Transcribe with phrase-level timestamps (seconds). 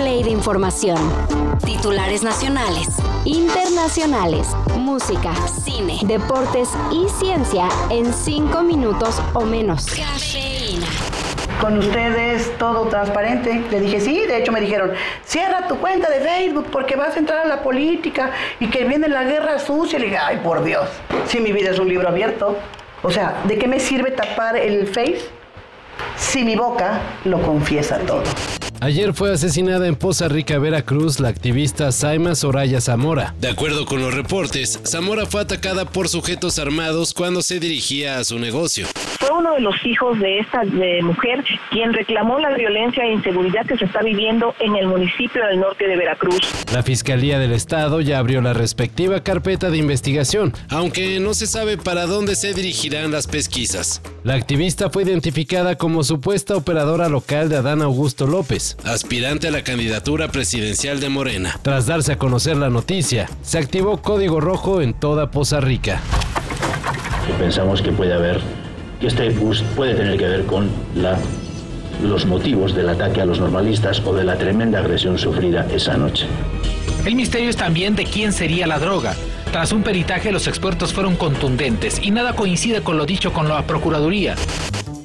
[0.00, 0.96] play de información.
[1.62, 2.88] Titulares nacionales,
[3.26, 4.48] internacionales,
[4.78, 9.84] música, cine, deportes y ciencia en cinco minutos o menos.
[9.84, 10.86] Cafeína.
[11.60, 13.62] Con ustedes todo transparente.
[13.70, 17.18] Le dije, sí, de hecho me dijeron, cierra tu cuenta de Facebook porque vas a
[17.18, 19.98] entrar a la política y que viene la guerra sucia.
[19.98, 20.88] Le dije, ay, por Dios,
[21.26, 22.56] si mi vida es un libro abierto.
[23.02, 25.28] O sea, ¿de qué me sirve tapar el Face
[26.16, 28.22] si mi boca lo confiesa todo?
[28.82, 33.34] Ayer fue asesinada en Poza Rica, Veracruz, la activista Saima Soraya Zamora.
[33.38, 38.24] De acuerdo con los reportes, Zamora fue atacada por sujetos armados cuando se dirigía a
[38.24, 38.86] su negocio.
[39.20, 40.64] Fue uno de los hijos de esta
[41.02, 45.60] mujer quien reclamó la violencia e inseguridad que se está viviendo en el municipio del
[45.60, 46.40] norte de Veracruz.
[46.72, 51.76] La Fiscalía del Estado ya abrió la respectiva carpeta de investigación, aunque no se sabe
[51.76, 54.02] para dónde se dirigirán las pesquisas.
[54.24, 59.62] La activista fue identificada como supuesta operadora local de Adán Augusto López aspirante a la
[59.62, 61.58] candidatura presidencial de Morena.
[61.62, 66.00] Tras darse a conocer la noticia, se activó código rojo en toda Poza Rica.
[67.38, 68.40] Pensamos que puede haber,
[69.00, 71.18] que este bus puede tener que ver con la,
[72.02, 76.26] los motivos del ataque a los normalistas o de la tremenda agresión sufrida esa noche.
[77.04, 79.14] El misterio es también de quién sería la droga.
[79.50, 83.66] Tras un peritaje, los expertos fueron contundentes y nada coincide con lo dicho con la
[83.66, 84.36] Procuraduría.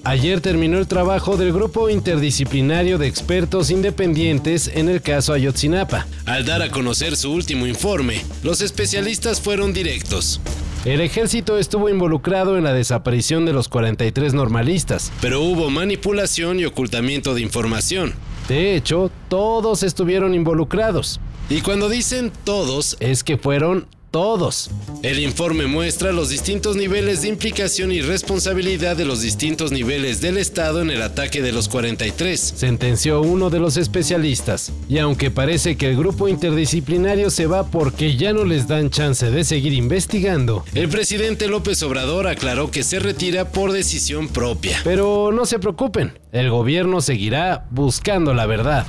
[0.03, 6.05] Ayer terminó el trabajo del grupo interdisciplinario de expertos independientes en el caso Ayotzinapa.
[6.27, 10.41] Al dar a conocer su último informe, los especialistas fueron directos.
[10.85, 16.65] El ejército estuvo involucrado en la desaparición de los 43 normalistas, pero hubo manipulación y
[16.65, 18.13] ocultamiento de información.
[18.47, 21.19] De hecho, todos estuvieron involucrados.
[21.49, 24.69] Y cuando dicen todos, es que fueron todos.
[25.03, 30.37] El informe muestra los distintos niveles de implicación y responsabilidad de los distintos niveles del
[30.37, 34.71] Estado en el ataque de los 43, sentenció uno de los especialistas.
[34.87, 39.29] Y aunque parece que el grupo interdisciplinario se va porque ya no les dan chance
[39.29, 44.79] de seguir investigando, el presidente López Obrador aclaró que se retira por decisión propia.
[44.85, 48.85] Pero no se preocupen, el gobierno seguirá buscando la verdad.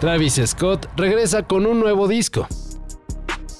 [0.00, 2.48] Travis Scott regresa con un nuevo disco.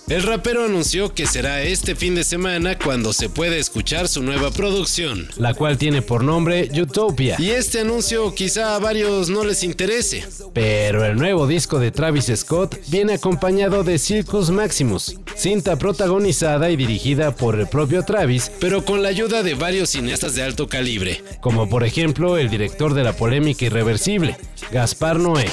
[0.06, 4.50] El rapero anunció que será este fin de semana cuando se pueda escuchar su nueva
[4.50, 7.36] producción, la cual tiene por nombre Utopia.
[7.38, 10.26] Y este anuncio quizá a varios no les interese.
[10.52, 16.76] Pero el nuevo disco de Travis Scott viene acompañado de Circus Maximus, cinta protagonizada y
[16.76, 21.24] dirigida por el propio Travis, pero con la ayuda de varios cineastas de alto calibre,
[21.40, 24.36] como por ejemplo el director de la polémica irreversible,
[24.70, 25.46] Gaspar Noé.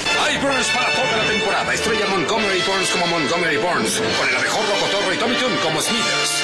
[0.74, 1.72] Para la temporada.
[2.72, 6.42] Burns como Montgomery Burns, con el mejor Rocotorro y Tommy Tune como Smithers.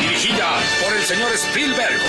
[0.00, 2.00] Dirigida por el señor Spielberg.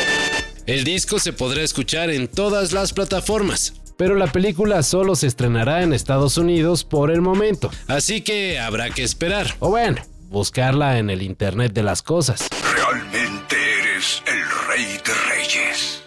[0.65, 5.83] El disco se podrá escuchar en todas las plataformas, pero la película solo se estrenará
[5.83, 7.69] en Estados Unidos por el momento.
[7.87, 9.55] Así que habrá que esperar.
[9.59, 12.47] O bueno, buscarla en el Internet de las cosas.
[12.75, 15.98] Realmente eres el rey de reyes.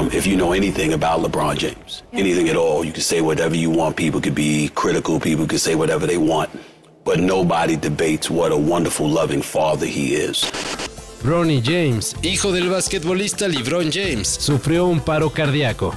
[0.00, 3.54] Um, if you know anything about LeBron James, anything at all, you can say whatever
[3.54, 3.96] you want.
[3.96, 5.20] People could be critical.
[5.20, 6.48] People could say whatever they want.
[7.04, 10.44] But nobody debates what a wonderful, loving father he is.
[11.22, 15.94] Bronny James, hijo del basquetbolista LeBron James, sufrió un paro cardíaco.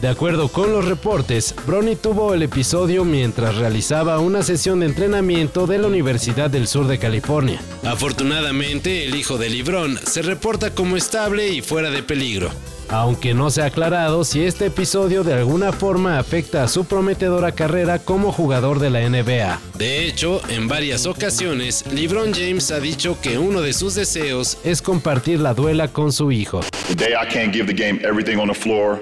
[0.00, 5.66] De acuerdo con los reportes, Bronny tuvo el episodio mientras realizaba una sesión de entrenamiento
[5.66, 7.60] de la Universidad del Sur de California.
[7.84, 12.50] Afortunadamente, el hijo de LeBron se reporta como estable y fuera de peligro
[12.90, 17.52] aunque no se ha aclarado si este episodio de alguna forma afecta a su prometedora
[17.52, 19.60] carrera como jugador de la NBA.
[19.78, 24.82] De hecho, en varias ocasiones, LeBron James ha dicho que uno de sus deseos es
[24.82, 26.60] compartir la duela con su hijo.
[26.88, 29.00] The day I can't give the game everything on the floor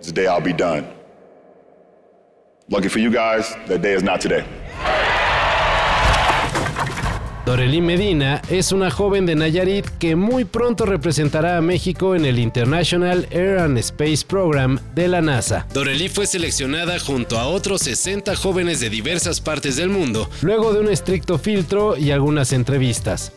[0.00, 0.86] is the day I'll be done.
[2.68, 4.44] Lucky for you guys, that day is not today.
[7.80, 13.26] Medina es una joven de Nayarit que muy pronto representará a México en el International
[13.30, 15.66] Air and Space Program de la NASA.
[15.72, 20.80] Dorelí fue seleccionada junto a otros 60 jóvenes de diversas partes del mundo, luego de
[20.80, 23.32] un estricto filtro y algunas entrevistas.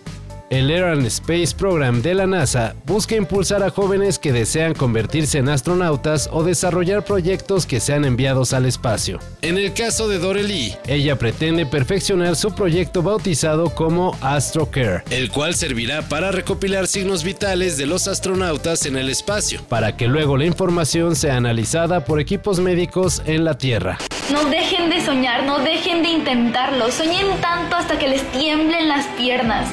[0.52, 5.38] El Air and Space Program de la NASA busca impulsar a jóvenes que desean convertirse
[5.38, 9.20] en astronautas o desarrollar proyectos que sean enviados al espacio.
[9.42, 15.56] En el caso de Dorely, ella pretende perfeccionar su proyecto bautizado como AstroCare, el cual
[15.56, 20.44] servirá para recopilar signos vitales de los astronautas en el espacio, para que luego la
[20.44, 24.00] información sea analizada por equipos médicos en la Tierra.
[24.34, 29.06] No dejen de soñar, no dejen de intentarlo, soñen tanto hasta que les tiemblen las
[29.18, 29.70] piernas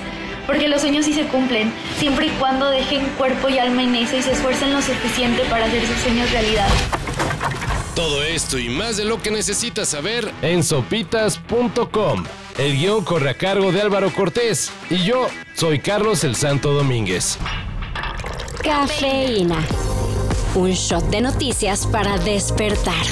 [0.49, 4.17] porque los sueños sí se cumplen, siempre y cuando dejen cuerpo y alma en eso
[4.17, 6.67] y se esfuercen lo suficiente para hacer sus sueños realidad.
[7.95, 12.25] Todo esto y más de lo que necesitas saber en sopitas.com.
[12.57, 17.37] El guion corre a cargo de Álvaro Cortés y yo soy Carlos el Santo Domínguez.
[18.63, 19.59] Cafeína.
[20.55, 23.05] Un shot de noticias para despertar.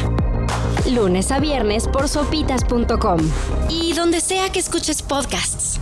[0.91, 3.21] Lunes a viernes por sopitas.com.
[3.69, 5.81] Y donde sea que escuches podcasts.